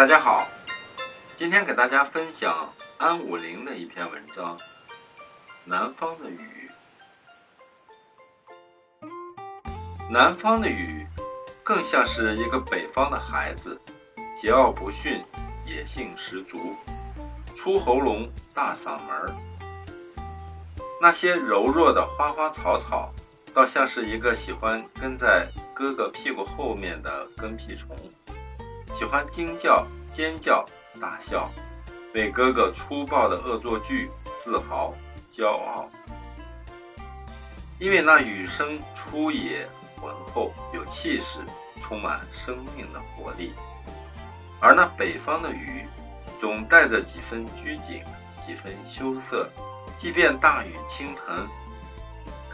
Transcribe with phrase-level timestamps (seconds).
[0.00, 0.48] 大家好，
[1.36, 4.56] 今天给大家分享安武林的一篇文章
[5.66, 6.70] 《南方的雨》。
[10.10, 11.06] 南方的雨，
[11.62, 13.78] 更像是一个北方的孩子，
[14.34, 15.22] 桀骜不驯，
[15.66, 16.74] 野性十足，
[17.54, 19.30] 粗喉咙，大嗓门儿。
[20.98, 23.12] 那些柔弱的花花草草，
[23.52, 27.94] 倒像是一个喜欢跟在哥哥屁股后面的跟屁虫。
[28.92, 30.64] 喜欢惊叫、尖叫、
[31.00, 31.50] 大笑，
[32.14, 34.94] 为哥哥粗暴的恶作剧自豪、
[35.32, 35.88] 骄傲。
[37.78, 41.38] 因为那雨声粗野、浑厚、有气势，
[41.80, 43.52] 充满生命的活力；
[44.60, 45.86] 而那北方的雨，
[46.38, 48.02] 总带着几分拘谨、
[48.38, 49.48] 几分羞涩。
[49.96, 51.48] 即便大雨倾盆，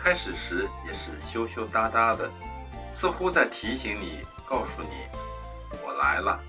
[0.00, 2.30] 开始时也是羞羞答答的，
[2.94, 4.88] 似乎在提醒你、告诉你。
[6.06, 6.40] 来了，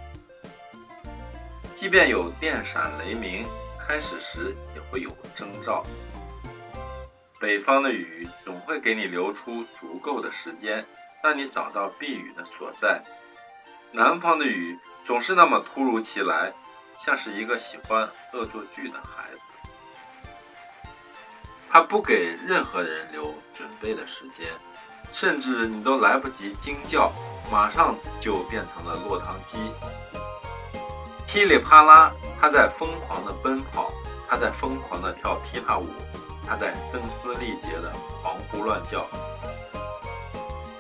[1.74, 3.44] 即便有电闪雷鸣，
[3.80, 5.84] 开始时也会有征兆。
[7.40, 10.86] 北方的雨总会给你留出足够的时间，
[11.24, 13.02] 让你找到避雨的所在。
[13.92, 16.54] 南方的雨总是那么突如其来，
[17.00, 19.50] 像是一个喜欢恶作剧的孩子，
[21.68, 24.46] 他不给任何人留准备的时间，
[25.12, 27.12] 甚至你都来不及惊叫。
[27.50, 29.58] 马上就变成了落汤鸡，
[31.26, 33.92] 噼里啪啦，他在疯狂的奔跑，
[34.28, 35.88] 他在疯狂的跳踢踏舞，
[36.46, 39.06] 他在声嘶力竭的狂呼乱叫。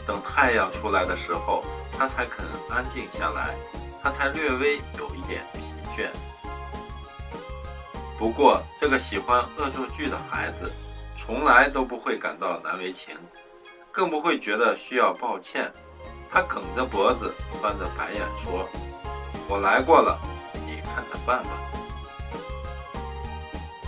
[0.05, 1.63] 等太阳出来的时候，
[1.97, 3.55] 他才肯安静下来，
[4.03, 5.61] 他才略微有一点疲
[5.95, 6.07] 倦。
[8.17, 10.71] 不过，这个喜欢恶作剧的孩子，
[11.15, 13.15] 从来都不会感到难为情，
[13.91, 15.71] 更不会觉得需要抱歉。
[16.29, 18.67] 他梗着脖子，翻着白眼说
[19.47, 20.19] ：“我来过了，
[20.65, 21.49] 你看着办吧。”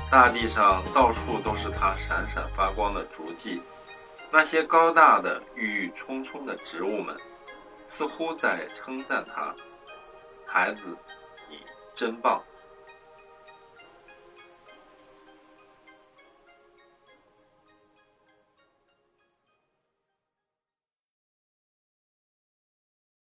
[0.10, 3.62] 大地上到处都是他闪闪发光的足迹，
[4.32, 7.16] 那些高大的、郁郁葱葱的植物们，
[7.88, 9.54] 似乎在称赞他
[10.48, 10.98] ：“孩子，
[11.50, 11.60] 你
[11.94, 12.42] 真棒。”